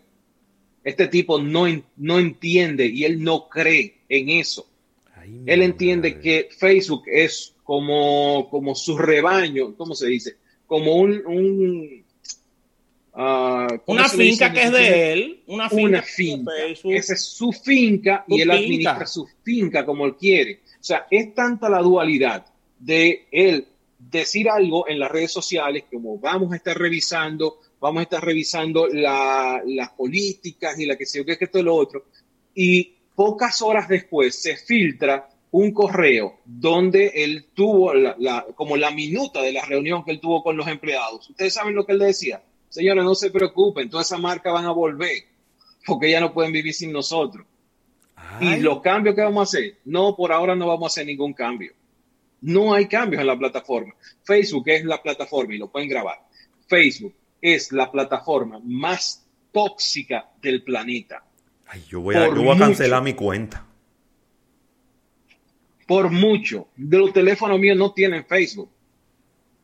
Este 0.82 1.08
tipo 1.08 1.40
no, 1.40 1.64
no 1.96 2.18
entiende 2.18 2.86
y 2.86 3.04
él 3.04 3.22
no 3.22 3.48
cree 3.48 4.02
en 4.08 4.28
eso. 4.28 4.68
Ay, 5.14 5.42
Él 5.46 5.62
entiende 5.62 6.10
madre. 6.10 6.22
que 6.22 6.48
Facebook 6.56 7.04
es 7.06 7.54
como, 7.64 8.48
como 8.50 8.74
su 8.74 8.98
rebaño, 8.98 9.74
¿cómo 9.76 9.94
se 9.94 10.06
dice? 10.08 10.36
Como 10.66 10.96
un... 10.96 11.26
un 11.26 12.03
ah, 13.14 13.66
¿cómo 13.84 13.98
Una 13.98 14.08
finca 14.08 14.52
que 14.52 14.62
es 14.62 14.72
de 14.72 15.12
él, 15.12 15.42
una 15.46 15.68
finca, 15.70 15.82
una 15.88 16.02
finca. 16.02 16.52
Esa 16.84 17.14
es 17.14 17.24
su 17.24 17.52
finca 17.52 18.24
y 18.28 18.40
él 18.40 18.48
finca. 18.50 18.54
administra 18.54 19.06
su 19.06 19.26
finca 19.42 19.84
como 19.86 20.06
él 20.06 20.16
quiere. 20.16 20.60
O 20.80 20.84
sea, 20.84 21.06
es 21.10 21.34
tanta 21.34 21.68
la 21.68 21.78
dualidad 21.80 22.44
de 22.78 23.26
él 23.30 23.66
decir 23.98 24.48
algo 24.50 24.86
en 24.88 24.98
las 24.98 25.10
redes 25.10 25.32
sociales 25.32 25.84
como 25.90 26.18
vamos 26.18 26.52
a 26.52 26.56
estar 26.56 26.76
revisando, 26.76 27.58
vamos 27.80 28.00
a 28.00 28.02
estar 28.02 28.22
revisando 28.24 28.86
la- 28.88 29.62
las 29.64 29.90
políticas 29.90 30.78
y 30.78 30.84
la 30.86 30.96
que 30.96 31.06
se 31.06 31.18
yo, 31.18 31.24
que 31.24 31.32
esto 31.40 31.58
y 31.58 31.62
lo 31.62 31.74
otro. 31.74 32.04
Y 32.54 32.92
pocas 33.14 33.62
horas 33.62 33.88
después 33.88 34.34
se 34.40 34.56
filtra 34.56 35.30
un 35.52 35.72
correo 35.72 36.40
donde 36.44 37.12
él 37.14 37.46
tuvo 37.54 37.94
la, 37.94 38.14
la- 38.18 38.44
como 38.54 38.76
la 38.76 38.90
minuta 38.90 39.40
de 39.40 39.52
la 39.52 39.64
reunión 39.64 40.04
que 40.04 40.10
él 40.10 40.20
tuvo 40.20 40.42
con 40.42 40.56
los 40.56 40.66
empleados. 40.66 41.30
Ustedes 41.30 41.54
saben 41.54 41.74
lo 41.74 41.86
que 41.86 41.92
él 41.92 42.00
decía. 42.00 42.42
Señores, 42.74 43.04
no 43.04 43.14
se 43.14 43.30
preocupen, 43.30 43.88
toda 43.88 44.02
esa 44.02 44.18
marca 44.18 44.50
van 44.50 44.64
a 44.64 44.72
volver 44.72 45.26
porque 45.86 46.10
ya 46.10 46.18
no 46.18 46.34
pueden 46.34 46.50
vivir 46.50 46.74
sin 46.74 46.90
nosotros. 46.90 47.46
Ay, 48.16 48.54
Y 48.54 48.60
los 48.62 48.80
cambios 48.80 49.14
que 49.14 49.20
vamos 49.22 49.42
a 49.42 49.44
hacer, 49.44 49.76
no, 49.84 50.16
por 50.16 50.32
ahora 50.32 50.56
no 50.56 50.66
vamos 50.66 50.82
a 50.82 50.92
hacer 50.92 51.06
ningún 51.06 51.34
cambio. 51.34 51.72
No 52.40 52.74
hay 52.74 52.88
cambios 52.88 53.20
en 53.20 53.28
la 53.28 53.38
plataforma. 53.38 53.94
Facebook 54.24 54.64
es 54.66 54.84
la 54.84 55.00
plataforma 55.00 55.54
y 55.54 55.58
lo 55.58 55.70
pueden 55.70 55.88
grabar. 55.88 56.18
Facebook 56.66 57.14
es 57.40 57.70
la 57.70 57.92
plataforma 57.92 58.60
más 58.64 59.24
tóxica 59.52 60.32
del 60.42 60.64
planeta. 60.64 61.22
ay, 61.68 61.84
yo 61.88 62.00
voy 62.00 62.16
a, 62.16 62.26
por 62.26 62.34
yo 62.34 62.42
voy 62.42 62.56
a 62.56 62.58
cancelar 62.58 63.02
mucho. 63.02 63.04
mi 63.04 63.14
cuenta. 63.14 63.64
Por 65.86 66.10
mucho. 66.10 66.66
De 66.74 66.98
los 66.98 67.12
teléfonos 67.12 67.60
míos 67.60 67.78
no 67.78 67.92
tienen 67.92 68.26
Facebook. 68.26 68.68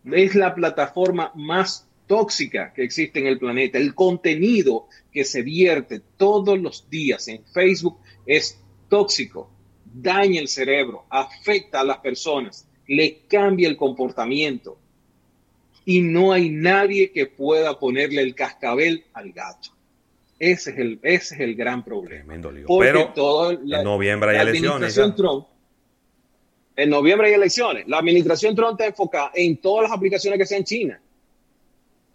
Es 0.05 0.37
la 0.37 0.55
plataforma 0.55 1.33
más 1.35 1.90
tóxica 2.11 2.73
que 2.75 2.83
existe 2.83 3.21
en 3.21 3.29
el 3.29 3.39
planeta. 3.39 3.79
El 3.79 3.95
contenido 3.95 4.89
que 5.13 5.25
se 5.25 5.43
vierte 5.43 6.01
todos 6.17 6.59
los 6.59 6.91
días 6.91 7.29
en 7.29 7.45
Facebook 7.45 7.99
es 8.27 8.59
tóxico, 8.89 9.49
daña 9.85 10.41
el 10.41 10.49
cerebro, 10.49 11.05
afecta 11.09 11.79
a 11.79 11.85
las 11.85 11.99
personas, 11.99 12.67
le 12.89 13.21
cambia 13.29 13.69
el 13.69 13.77
comportamiento. 13.77 14.77
Y 15.85 16.01
no 16.01 16.33
hay 16.33 16.51
nadie 16.51 17.13
que 17.13 17.27
pueda 17.27 17.79
ponerle 17.79 18.23
el 18.23 18.35
cascabel 18.35 19.05
al 19.13 19.31
gato. 19.31 19.71
Ese 20.37 20.71
es 20.73 20.79
el, 20.79 20.99
ese 21.05 21.35
es 21.37 21.41
el 21.41 21.55
gran 21.55 21.85
problema. 21.85 22.35
Porque 22.67 22.91
Pero 22.91 23.13
todo 23.15 23.53
la- 23.53 23.79
en 23.79 23.85
noviembre 23.85 24.31
hay 24.31 24.37
la 24.37 24.43
elecciones. 24.43 24.95
Trump, 25.17 25.47
en 26.75 26.91
noviembre 26.91 27.29
hay 27.29 27.35
elecciones. 27.35 27.87
La 27.87 27.99
administración 27.99 28.57
Trump 28.57 28.73
está 28.73 28.87
enfocada 28.87 29.31
en 29.33 29.59
todas 29.59 29.85
las 29.85 29.93
aplicaciones 29.97 30.41
que 30.41 30.47
sean 30.47 30.65
China. 30.65 31.01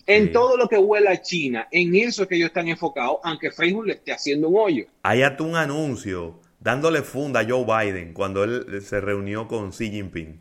En 0.08 0.28
Sí. 0.28 0.32
todo 0.34 0.56
lo 0.58 0.68
que 0.68 0.78
huela 0.78 1.12
a 1.12 1.22
China. 1.22 1.68
En 1.72 1.96
eso 1.96 2.24
es 2.24 2.30
que 2.30 2.36
ellos 2.36 2.48
están 2.48 2.68
enfocados, 2.68 3.18
aunque 3.24 3.52
Facebook 3.52 3.86
le 3.88 3.94
esté 3.94 4.12
haciendo 4.14 4.50
un 4.50 4.58
hoyo. 4.60 4.86
Hay 5.04 5.24
hasta 5.24 5.42
un 5.44 5.56
anuncio 5.56 6.40
dándole 6.60 7.02
funda 7.02 7.40
a 7.42 7.46
Joe 7.48 7.66
Biden 7.66 8.14
cuando 8.14 8.44
él 8.44 8.82
se 8.82 9.02
reunió 9.02 9.48
con 9.48 9.72
Xi 9.72 9.90
Jinping. 9.92 10.40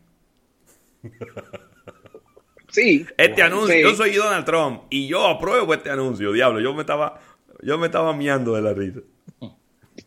Sí. 2.71 3.05
Este 3.17 3.41
anuncio, 3.41 3.73
Sí. 3.75 3.81
yo 3.81 3.95
soy 3.95 4.11
Donald 4.15 4.45
Trump 4.45 4.83
y 4.89 5.07
yo 5.07 5.25
apruebo 5.27 5.73
este 5.73 5.89
anuncio, 5.89 6.31
diablo. 6.33 6.59
Yo 6.59 6.73
me 6.73 6.81
estaba, 6.81 7.19
yo 7.61 7.77
me 7.77 7.85
estaba 7.87 8.13
miando 8.13 8.53
de 8.55 8.61
la 8.61 8.73
risa. 8.73 8.99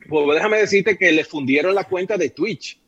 Pues 0.09 0.35
déjame 0.35 0.59
decirte 0.59 0.99
que 0.99 1.13
le 1.13 1.25
fundieron 1.25 1.75
la 1.75 1.85
cuenta 1.85 2.17
de 2.17 2.31
Twitch 2.31 2.79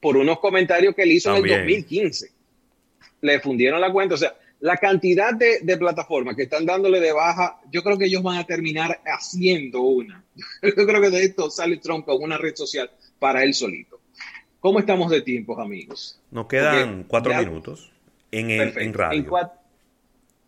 por 0.00 0.16
unos 0.16 0.38
comentarios 0.40 0.94
que 0.94 1.02
él 1.02 1.12
hizo 1.12 1.34
en 1.36 1.44
el 1.44 1.50
2015. 1.50 2.30
Le 3.20 3.40
fundieron 3.40 3.80
la 3.80 3.92
cuenta. 3.92 4.14
O 4.14 4.18
sea, 4.18 4.34
la 4.60 4.76
cantidad 4.76 5.34
de, 5.34 5.60
de 5.62 5.76
plataformas 5.76 6.34
que 6.36 6.44
están 6.44 6.64
dándole 6.64 7.00
de 7.00 7.12
baja, 7.12 7.60
yo 7.70 7.82
creo 7.82 7.98
que 7.98 8.06
ellos 8.06 8.22
van 8.22 8.38
a 8.38 8.44
terminar 8.44 9.00
haciendo 9.04 9.82
una. 9.82 10.24
Yo 10.62 10.86
creo 10.86 11.00
que 11.00 11.10
de 11.10 11.24
esto 11.24 11.50
sale 11.50 11.76
Trump 11.78 12.04
con 12.06 12.22
una 12.22 12.36
red 12.38 12.54
social 12.54 12.90
para 13.18 13.42
él 13.42 13.54
solito. 13.54 14.00
¿Cómo 14.60 14.78
estamos 14.78 15.10
de 15.10 15.22
tiempos, 15.22 15.58
amigos? 15.58 16.20
Nos 16.30 16.46
quedan 16.46 16.88
Porque 16.96 17.08
cuatro 17.08 17.32
ya- 17.32 17.40
minutos 17.40 17.90
en, 18.30 18.50
el, 18.50 18.78
en 18.78 18.92
radio. 18.94 19.18
En 19.38 19.48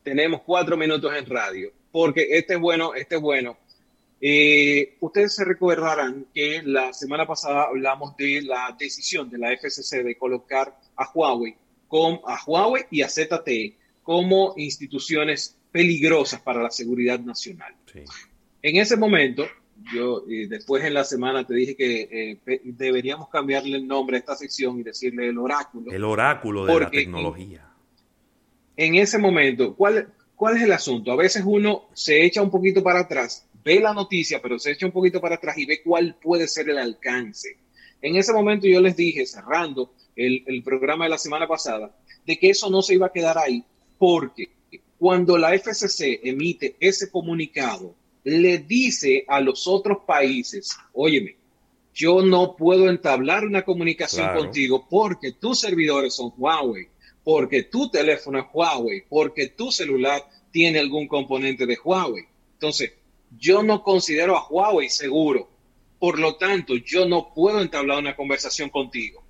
tenemos 0.02 0.40
cuatro 0.42 0.76
minutos 0.76 1.12
en 1.14 1.26
radio, 1.26 1.70
porque 1.92 2.26
este 2.30 2.54
es 2.54 2.60
bueno, 2.60 2.94
este 2.94 3.16
es 3.16 3.20
bueno. 3.20 3.56
Eh, 4.20 4.96
ustedes 5.00 5.34
se 5.36 5.44
recordarán 5.44 6.26
que 6.34 6.62
la 6.64 6.92
semana 6.92 7.26
pasada 7.26 7.64
hablamos 7.64 8.16
de 8.16 8.42
la 8.42 8.74
decisión 8.78 9.30
de 9.30 9.38
la 9.38 9.52
FCC 9.56 10.02
de 10.02 10.16
colocar 10.16 10.76
a 10.96 11.10
Huawei, 11.14 11.54
con, 11.86 12.20
a 12.26 12.38
Huawei 12.44 12.84
y 12.90 13.02
a 13.02 13.08
ZTE 13.08 13.76
como 14.08 14.54
instituciones 14.56 15.54
peligrosas 15.70 16.40
para 16.40 16.62
la 16.62 16.70
seguridad 16.70 17.20
nacional. 17.20 17.74
Sí. 17.92 18.00
En 18.62 18.76
ese 18.76 18.96
momento, 18.96 19.44
yo 19.92 20.24
eh, 20.30 20.46
después 20.48 20.82
en 20.82 20.94
la 20.94 21.04
semana 21.04 21.46
te 21.46 21.52
dije 21.52 21.76
que 21.76 22.08
eh, 22.46 22.60
deberíamos 22.64 23.28
cambiarle 23.28 23.76
el 23.76 23.86
nombre 23.86 24.16
a 24.16 24.20
esta 24.20 24.34
sección 24.34 24.80
y 24.80 24.82
decirle 24.82 25.28
el 25.28 25.36
oráculo. 25.36 25.92
El 25.92 26.04
oráculo 26.04 26.64
de 26.64 26.80
la 26.80 26.90
tecnología. 26.90 27.70
en 28.78 28.94
ese 28.94 29.18
momento, 29.18 29.76
¿cuál, 29.76 30.10
¿cuál 30.34 30.56
es 30.56 30.62
el 30.62 30.72
asunto? 30.72 31.12
A 31.12 31.16
veces 31.16 31.42
uno 31.44 31.90
se 31.92 32.24
echa 32.24 32.40
un 32.40 32.50
poquito 32.50 32.82
para 32.82 33.00
atrás, 33.00 33.46
ve 33.62 33.78
la 33.78 33.92
noticia, 33.92 34.40
pero 34.40 34.58
se 34.58 34.70
echa 34.70 34.86
un 34.86 34.92
poquito 34.92 35.20
para 35.20 35.34
atrás 35.34 35.58
y 35.58 35.66
ve 35.66 35.82
cuál 35.84 36.16
puede 36.18 36.48
ser 36.48 36.70
el 36.70 36.78
alcance. 36.78 37.58
En 38.00 38.16
ese 38.16 38.32
momento 38.32 38.66
yo 38.66 38.80
les 38.80 38.96
dije, 38.96 39.26
cerrando 39.26 39.92
el, 40.16 40.44
el 40.46 40.62
programa 40.62 41.04
de 41.04 41.10
la 41.10 41.18
semana 41.18 41.46
pasada, 41.46 41.94
de 42.24 42.38
que 42.38 42.48
eso 42.48 42.70
no 42.70 42.80
se 42.80 42.94
iba 42.94 43.08
a 43.08 43.12
quedar 43.12 43.36
ahí, 43.36 43.62
porque 43.98 44.50
cuando 44.98 45.36
la 45.38 45.54
FCC 45.54 46.20
emite 46.22 46.76
ese 46.80 47.10
comunicado, 47.10 47.94
le 48.24 48.58
dice 48.58 49.24
a 49.28 49.40
los 49.40 49.66
otros 49.66 49.98
países, 50.06 50.76
óyeme, 50.92 51.36
yo 51.94 52.22
no 52.22 52.54
puedo 52.56 52.88
entablar 52.88 53.44
una 53.44 53.64
comunicación 53.64 54.26
Claro. 54.26 54.40
contigo 54.40 54.86
porque 54.88 55.32
tus 55.32 55.60
servidores 55.60 56.14
son 56.14 56.32
Huawei, 56.36 56.88
porque 57.24 57.64
tu 57.64 57.90
teléfono 57.90 58.38
es 58.38 58.46
Huawei, 58.52 59.04
porque 59.08 59.48
tu 59.48 59.72
celular 59.72 60.22
tiene 60.50 60.78
algún 60.78 61.08
componente 61.08 61.66
de 61.66 61.78
Huawei. 61.82 62.24
Entonces, 62.54 62.92
yo 63.38 63.62
no 63.62 63.82
considero 63.82 64.36
a 64.36 64.46
Huawei 64.48 64.88
seguro. 64.88 65.48
Por 65.98 66.18
lo 66.18 66.36
tanto, 66.36 66.76
yo 66.76 67.06
no 67.06 67.32
puedo 67.34 67.60
entablar 67.60 67.98
una 67.98 68.14
conversación 68.16 68.70
contigo. 68.70 69.24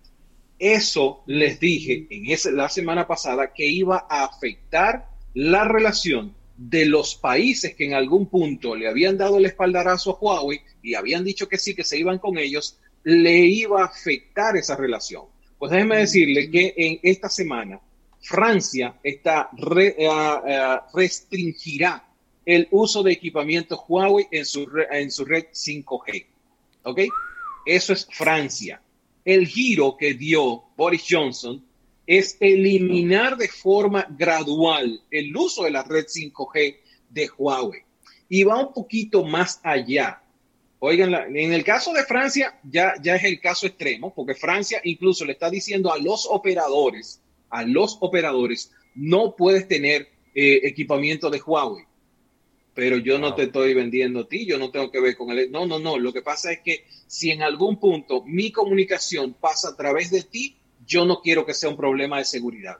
Eso 0.59 1.23
les 1.27 1.61
dije 1.61 2.07
en 2.11 2.31
ese- 2.31 2.53
la 2.53 2.69
semana 2.69 3.07
pasada 3.07 3.53
que 3.55 3.67
iba 3.67 4.07
a 4.11 4.25
afectar 4.25 5.09
la 5.35 5.65
relación 5.65 6.35
de 6.57 6.87
los 6.87 7.15
países 7.15 7.75
que 7.77 7.85
en 7.87 7.95
algún 7.95 8.27
punto 8.27 8.75
le 8.75 8.89
habían 8.89 9.17
dado 9.17 9.39
el 9.39 9.47
espaldarazo 9.47 10.11
a 10.11 10.19
Huawei 10.19 10.61
y 10.83 10.95
habían 10.95 11.23
dicho 11.25 11.49
que 11.49 11.59
sí, 11.59 11.75
que 11.75 11.85
se 11.85 11.97
iban 11.99 12.19
con 12.19 12.39
ellos, 12.39 12.77
le 13.05 13.39
iba 13.47 13.83
a 13.83 13.87
afectar 13.87 14.57
esa 14.57 14.75
relación. 14.75 15.23
Pues 15.59 15.71
déjeme 15.71 15.99
decirle 15.99 16.51
que 16.51 16.75
en 16.77 16.99
esta 17.05 17.29
semana 17.29 17.81
Francia 18.21 18.97
está 19.05 19.49
re- 19.57 19.95
eh, 19.97 20.09
eh, 20.49 20.77
restringirá 20.93 22.05
el 22.45 22.67
uso 22.73 23.03
de 23.05 23.13
equipamientos 23.13 23.79
Huawei 23.87 24.27
en 24.33 24.45
su, 24.45 24.67
re- 24.67 24.89
en 24.91 25.11
su 25.13 25.25
red 25.25 25.47
5G. 25.53 26.27
¿Ok? 26.83 27.01
Eso 27.65 27.93
es 27.93 28.09
Francia. 28.11 28.81
El 29.29 29.47
giro 29.47 29.95
que 29.99 30.15
dio 30.15 30.65
Boris 30.75 31.05
Johnson 31.07 31.63
es 32.07 32.39
eliminar 32.41 33.37
de 33.37 33.47
forma 33.47 34.07
gradual 34.09 35.03
el 35.11 35.37
uso 35.37 35.65
de 35.65 35.71
la 35.71 35.83
red 35.83 36.07
5G 36.07 36.79
de 37.11 37.29
Huawei. 37.37 37.83
Y 38.31 38.45
va 38.45 38.59
un 38.59 38.73
poquito 38.73 39.23
más 39.27 39.61
allá. 39.63 40.23
Oigan, 40.79 41.13
en 41.37 41.53
el 41.53 41.63
caso 41.63 41.93
de 41.93 42.05
Francia 42.05 42.59
ya, 42.63 42.95
ya 43.03 43.17
es 43.17 43.25
el 43.25 43.39
caso 43.39 43.67
extremo, 43.67 44.15
porque 44.15 44.35
Francia 44.35 44.81
incluso 44.83 45.27
le 45.27 45.33
está 45.33 45.51
diciendo 45.51 45.93
a 45.93 45.99
los 45.99 46.27
operadores, 46.27 47.21
a 47.51 47.65
los 47.65 47.99
operadores, 48.01 48.73
no 48.95 49.37
puedes 49.37 49.69
tener 49.69 50.09
eh, 50.35 50.61
equipamiento 50.63 51.29
de 51.29 51.43
Huawei. 51.43 51.85
Pero 52.79 52.99
yo 52.99 53.19
no 53.19 53.35
te 53.35 53.43
estoy 53.43 53.75
vendiendo 53.75 54.21
a 54.21 54.29
ti, 54.29 54.47
yo 54.47 54.57
no 54.57 54.71
tengo 54.71 54.89
que 54.89 55.01
ver 55.01 55.17
con 55.17 55.37
él. 55.37 55.51
No, 55.51 55.67
no, 55.67 55.81
no. 55.81 55.99
Lo 55.99 56.13
que 56.13 56.23
pasa 56.23 56.53
es 56.53 56.61
que 56.61 56.85
si 57.09 57.33
en 57.33 57.43
algún 57.43 57.81
punto 57.81 58.23
mi 58.25 58.53
comunicación 58.53 59.35
pasa 59.35 59.71
a 59.71 59.77
través 59.77 60.13
de 60.13 60.23
ti, 60.23 60.57
yo 60.87 61.05
no 61.05 61.21
quiero 61.21 61.45
que 61.45 61.55
sea 61.55 61.71
un 61.71 61.77
problema 61.77 62.19
de 62.19 62.25
seguridad. 62.25 62.79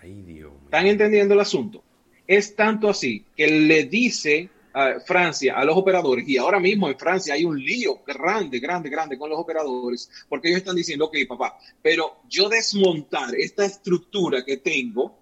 Ay, 0.00 0.22
Dios. 0.22 0.50
¿Están 0.64 0.86
entendiendo 0.86 1.34
el 1.34 1.40
asunto? 1.40 1.84
Es 2.26 2.56
tanto 2.56 2.88
así 2.88 3.26
que 3.36 3.48
le 3.48 3.84
dice 3.84 4.48
a 4.72 4.98
Francia 5.00 5.58
a 5.58 5.64
los 5.66 5.76
operadores, 5.76 6.26
y 6.26 6.38
ahora 6.38 6.58
mismo 6.58 6.88
en 6.88 6.98
Francia 6.98 7.34
hay 7.34 7.44
un 7.44 7.62
lío 7.62 8.00
grande, 8.06 8.60
grande, 8.60 8.88
grande 8.88 9.18
con 9.18 9.28
los 9.28 9.38
operadores, 9.38 10.10
porque 10.26 10.48
ellos 10.48 10.60
están 10.60 10.76
diciendo, 10.76 11.04
ok, 11.04 11.18
papá, 11.28 11.58
pero 11.82 12.22
yo 12.30 12.48
desmontar 12.48 13.34
esta 13.34 13.66
estructura 13.66 14.42
que 14.42 14.56
tengo, 14.56 15.18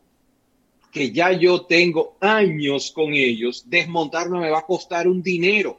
que 0.96 1.12
ya 1.12 1.30
yo 1.30 1.60
tengo 1.66 2.16
años 2.20 2.90
con 2.90 3.12
ellos, 3.12 3.64
desmontarme 3.68 4.40
me 4.40 4.48
va 4.48 4.60
a 4.60 4.64
costar 4.64 5.06
un 5.06 5.22
dinero, 5.22 5.78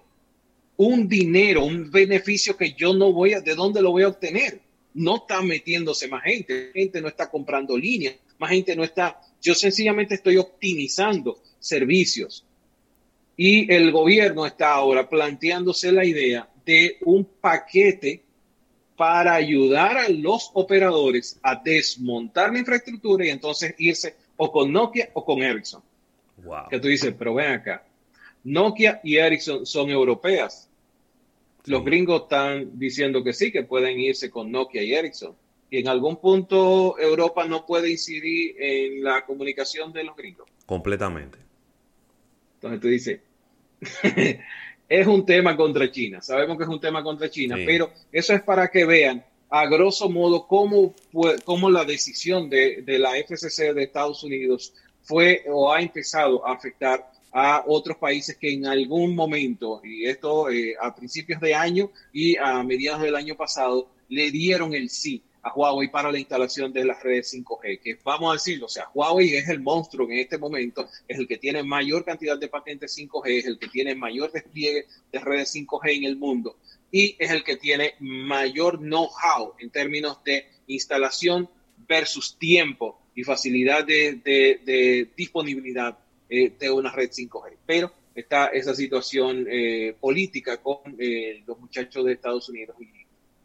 un 0.75 1.09
dinero, 1.09 1.65
un 1.65 1.89
beneficio 1.89 2.55
que 2.55 2.73
yo 2.73 2.93
no 2.93 3.11
voy 3.11 3.33
a, 3.33 3.41
¿de 3.41 3.55
dónde 3.55 3.81
lo 3.81 3.89
voy 3.89 4.03
a 4.03 4.09
obtener? 4.09 4.61
No 4.93 5.15
está 5.15 5.41
metiéndose 5.41 6.07
más 6.07 6.21
gente, 6.21 6.69
gente 6.71 7.01
no 7.01 7.07
está 7.07 7.31
comprando 7.31 7.75
líneas, 7.75 8.13
más 8.37 8.51
gente 8.51 8.75
no 8.75 8.83
está, 8.83 9.19
yo 9.41 9.55
sencillamente 9.55 10.13
estoy 10.13 10.37
optimizando 10.37 11.41
servicios. 11.59 12.45
Y 13.35 13.73
el 13.73 13.91
gobierno 13.91 14.45
está 14.45 14.75
ahora 14.75 15.09
planteándose 15.09 15.91
la 15.91 16.05
idea 16.05 16.47
de 16.63 16.97
un 17.05 17.25
paquete 17.25 18.21
para 18.95 19.33
ayudar 19.33 19.97
a 19.97 20.09
los 20.09 20.51
operadores 20.53 21.39
a 21.41 21.55
desmontar 21.55 22.53
la 22.53 22.59
infraestructura 22.59 23.25
y 23.25 23.29
entonces 23.29 23.73
irse 23.79 24.15
o 24.37 24.51
con 24.51 24.71
Nokia 24.71 25.09
o 25.13 25.25
con 25.25 25.41
Ericsson. 25.43 25.81
Wow. 26.43 26.69
Que 26.69 26.79
tú 26.79 26.87
dices, 26.87 27.13
pero 27.17 27.33
ven 27.33 27.51
acá, 27.51 27.83
Nokia 28.43 29.01
y 29.03 29.17
Ericsson 29.17 29.65
son 29.65 29.89
europeas. 29.89 30.69
Los 31.65 31.79
Sí. 31.81 31.85
gringos 31.85 32.21
están 32.23 32.77
diciendo 32.79 33.23
que 33.23 33.33
sí, 33.33 33.51
que 33.51 33.63
pueden 33.63 33.99
irse 33.99 34.29
con 34.31 34.51
Nokia 34.51 34.81
y 34.83 34.93
Ericsson. 34.93 35.35
Y 35.69 35.79
en 35.79 35.89
algún 35.89 36.15
punto 36.17 36.97
Europa 36.97 37.45
no 37.45 37.65
puede 37.65 37.89
incidir 37.91 38.55
en 38.57 39.03
la 39.03 39.25
comunicación 39.25 39.91
de 39.91 40.05
los 40.05 40.15
gringos. 40.15 40.47
Completamente. 40.65 41.37
Entonces 42.55 42.79
tú 42.79 42.87
dices, 42.87 43.19
es 44.89 45.07
un 45.07 45.25
tema 45.25 45.57
contra 45.57 45.91
China. 45.91 46.21
Sabemos 46.21 46.57
que 46.57 46.63
es 46.63 46.69
un 46.69 46.79
tema 46.79 47.03
contra 47.03 47.29
China, 47.29 47.57
Sí. 47.57 47.63
pero 47.65 47.91
eso 48.11 48.33
es 48.33 48.41
para 48.43 48.69
que 48.69 48.85
vean 48.85 49.25
a 49.49 49.65
grosso 49.67 50.09
modo 50.09 50.47
cómo, 50.47 50.93
cómo 51.45 51.69
la 51.69 51.85
decisión 51.85 52.49
de, 52.49 52.81
de 52.81 52.99
la 52.99 53.17
FCC 53.17 53.73
de 53.73 53.83
Estados 53.83 54.23
Unidos 54.23 54.73
fue 55.01 55.43
o 55.47 55.71
ha 55.71 55.81
empezado 55.81 56.45
a 56.45 56.53
afectar 56.53 57.09
a 57.31 57.63
otros 57.67 57.97
países 57.97 58.37
que 58.37 58.51
en 58.51 58.65
algún 58.65 59.15
momento, 59.15 59.81
y 59.83 60.05
esto 60.05 60.49
eh, 60.49 60.75
a 60.79 60.93
principios 60.95 61.39
de 61.39 61.53
año 61.53 61.91
y 62.11 62.35
a 62.37 62.63
mediados 62.63 63.01
del 63.01 63.15
año 63.15 63.35
pasado, 63.35 63.89
le 64.09 64.31
dieron 64.31 64.73
el 64.73 64.89
sí 64.89 65.21
a 65.43 65.53
Huawei 65.53 65.89
para 65.89 66.11
la 66.11 66.19
instalación 66.19 66.73
de 66.73 66.83
las 66.83 67.01
redes 67.01 67.33
5G, 67.33 67.79
que 67.79 67.97
vamos 68.03 68.31
a 68.31 68.33
decirlo, 68.33 68.65
o 68.65 68.69
sea, 68.69 68.89
Huawei 68.93 69.35
es 69.35 69.47
el 69.47 69.61
monstruo 69.61 70.09
en 70.09 70.17
este 70.17 70.37
momento, 70.37 70.89
es 71.07 71.17
el 71.17 71.27
que 71.27 71.37
tiene 71.37 71.63
mayor 71.63 72.03
cantidad 72.03 72.37
de 72.37 72.49
patentes 72.49 72.97
5G, 72.97 73.39
es 73.39 73.45
el 73.45 73.59
que 73.59 73.67
tiene 73.67 73.95
mayor 73.95 74.31
despliegue 74.31 74.87
de 75.11 75.19
redes 75.19 75.55
5G 75.55 75.97
en 75.97 76.03
el 76.03 76.17
mundo 76.17 76.57
y 76.91 77.15
es 77.19 77.31
el 77.31 77.43
que 77.43 77.57
tiene 77.57 77.95
mayor 77.99 78.79
know-how 78.79 79.53
en 79.59 79.69
términos 79.69 80.23
de 80.23 80.47
instalación 80.67 81.49
versus 81.87 82.37
tiempo 82.37 82.99
y 83.15 83.23
facilidad 83.23 83.85
de, 83.85 84.13
de- 84.23 84.61
de 84.65 85.09
disponibilidad 85.15 85.97
eh, 86.29 86.51
de 86.59 86.71
una 86.71 86.91
red 86.91 87.09
5G. 87.09 87.57
Pero 87.65 87.91
está 88.15 88.47
esa 88.47 88.73
situación 88.75 89.45
eh, 89.49 89.95
política 89.99 90.57
con 90.57 90.77
eh, 90.99 91.43
los 91.45 91.59
muchachos 91.59 92.05
de 92.05 92.13
Estados 92.13 92.49
Unidos 92.49 92.75
y 92.79 92.87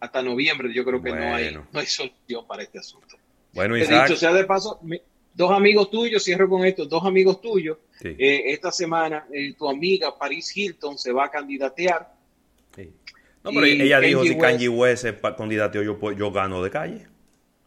hasta 0.00 0.22
noviembre 0.22 0.72
yo 0.74 0.84
creo 0.84 1.00
que 1.02 1.10
no, 1.10 1.34
hay, 1.34 1.44
Bueno. 1.44 1.68
no 1.72 1.80
hay 1.80 1.86
solución 1.86 2.46
para 2.46 2.62
este 2.64 2.78
asunto. 2.78 3.16
Bueno, 3.52 3.76
Isaac. 3.76 4.08
dicho 4.08 4.18
sea 4.18 4.32
de 4.32 4.44
paso, 4.44 4.78
mi- 4.82 5.00
dos 5.34 5.50
amigos 5.52 5.90
tuyos, 5.90 6.24
cierro 6.24 6.48
con 6.48 6.64
esto, 6.64 6.86
dos 6.86 7.04
amigos 7.04 7.40
tuyos, 7.40 7.78
Sí, 8.00 8.08
eh, 8.18 8.42
esta 8.46 8.72
semana 8.72 9.26
eh, 9.32 9.54
tu 9.56 9.68
amiga 9.68 10.18
Paris 10.18 10.56
Hilton 10.56 10.98
se 10.98 11.12
va 11.12 11.26
a 11.26 11.30
candidatear. 11.30 12.12
No, 13.44 13.50
pero 13.50 13.66
y 13.66 13.80
ella 13.82 13.98
dijo, 14.00 14.22
si 14.22 14.36
Kanye 14.38 14.68
West 14.68 15.04
es 15.04 15.14
candidato, 15.36 15.82
yo, 15.82 15.98
pu- 15.98 16.16
yo 16.16 16.30
gano 16.30 16.62
de 16.62 16.70
calle. 16.70 17.06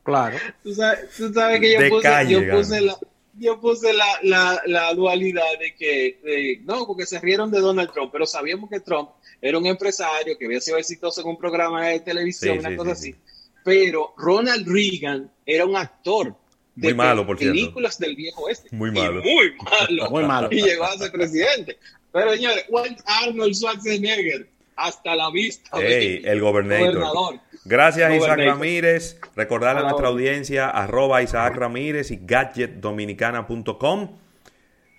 Claro. 0.04 0.38
Tú 0.64 0.74
sabes, 0.74 1.10
tú 1.18 1.34
sabes 1.34 1.60
que 1.60 1.74
yo 1.74 1.80
De 1.82 1.90
puse, 1.90 2.04
calle, 2.04 2.32
yo 2.48 2.56
puse, 2.58 2.82
la, 2.82 2.98
yo 3.38 3.60
puse 3.60 3.94
la, 3.94 4.06
la, 4.24 4.62
la 4.68 4.94
dualidad 4.94 5.44
de 5.60 5.76
que, 5.76 6.20
de- 6.24 6.62
no, 6.64 6.86
porque 6.86 7.06
se 7.06 7.20
rieron 7.20 7.52
de 7.52 7.60
Donald 7.60 7.92
Trump, 7.92 8.12
pero 8.12 8.26
sabíamos 8.26 8.70
que 8.70 8.80
Trump 8.80 9.10
era 9.42 9.58
un 9.58 9.66
empresario 9.66 10.38
que 10.38 10.46
había 10.46 10.62
sido 10.62 10.78
exitoso 10.78 11.22
en 11.22 11.28
un 11.28 11.38
programa 11.38 11.88
de 11.88 12.00
televisión, 12.00 12.54
Sí, 12.56 12.60
una 12.60 12.70
sí, 12.70 12.76
cosa 12.78 12.96
sí, 12.96 13.10
así. 13.12 13.20
Pero 13.64 14.14
Ronald 14.18 14.68
Reagan 14.68 15.30
era 15.46 15.66
un 15.66 15.76
actor 15.76 16.36
de 16.76 16.88
Muy 16.90 16.94
malo, 16.94 17.26
por 17.26 17.38
cierto. 17.38 17.54
películas 17.54 17.98
del 17.98 18.16
viejo 18.16 18.44
oeste. 18.44 18.70
Muy 18.72 18.90
Y 18.90 18.94
malo. 18.94 19.22
muy 19.24 19.54
malo. 19.58 20.10
Muy 20.12 20.24
malo. 20.24 20.48
Y 20.52 20.62
llegó 20.62 20.84
a 20.86 20.98
ser 20.98 21.12
presidente. 21.12 21.78
Pero 22.12 22.34
señores, 22.34 22.66
Arnold 23.06 23.54
Schwarzenegger, 23.56 24.48
hasta 24.76 25.16
la 25.16 25.30
vista. 25.32 25.78
Ey, 25.80 26.18
baby. 26.18 26.22
el 26.26 26.42
gobernador. 26.42 27.40
Gracias, 27.66 28.14
Isaac. 28.14 28.40
Ramírez. 28.40 29.20
Recordarle 29.36 29.82
a 29.82 29.84
nuestra 29.84 30.08
audiencia, 30.08 30.70
arroba 30.70 31.22
Isaac 31.22 31.56
Ramírez 31.56 32.12
y 32.12 32.20
gadgetdominicana.com. 32.22 34.18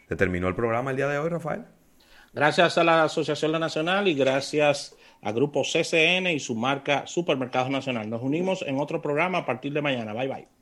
Se 0.09 0.17
terminó 0.17 0.49
el 0.49 0.55
programa 0.55 0.91
el 0.91 0.97
día 0.97 1.09
de 1.09 1.19
hoy, 1.19 1.29
Rafael. 1.29 1.65
Gracias 2.33 2.77
a 2.79 2.85
la 2.85 3.05
Asociación 3.05 3.53
La 3.53 3.59
Nacional 3.59 4.09
y 4.09 4.15
gracias 4.15 4.97
a 5.23 5.33
Grupo 5.33 5.63
CCN 5.63 6.27
y 6.29 6.41
su 6.41 6.55
marca 6.55 7.07
Supermercados 7.07 7.71
Nacional. 7.71 8.11
Nos 8.11 8.23
unimos 8.23 8.63
en 8.63 8.79
otro 8.79 9.01
programa 9.01 9.39
a 9.39 9.47
partir 9.47 9.73
de 9.73 9.83
mañana. 9.83 10.13
Bye 10.13 10.29
bye. 10.29 10.56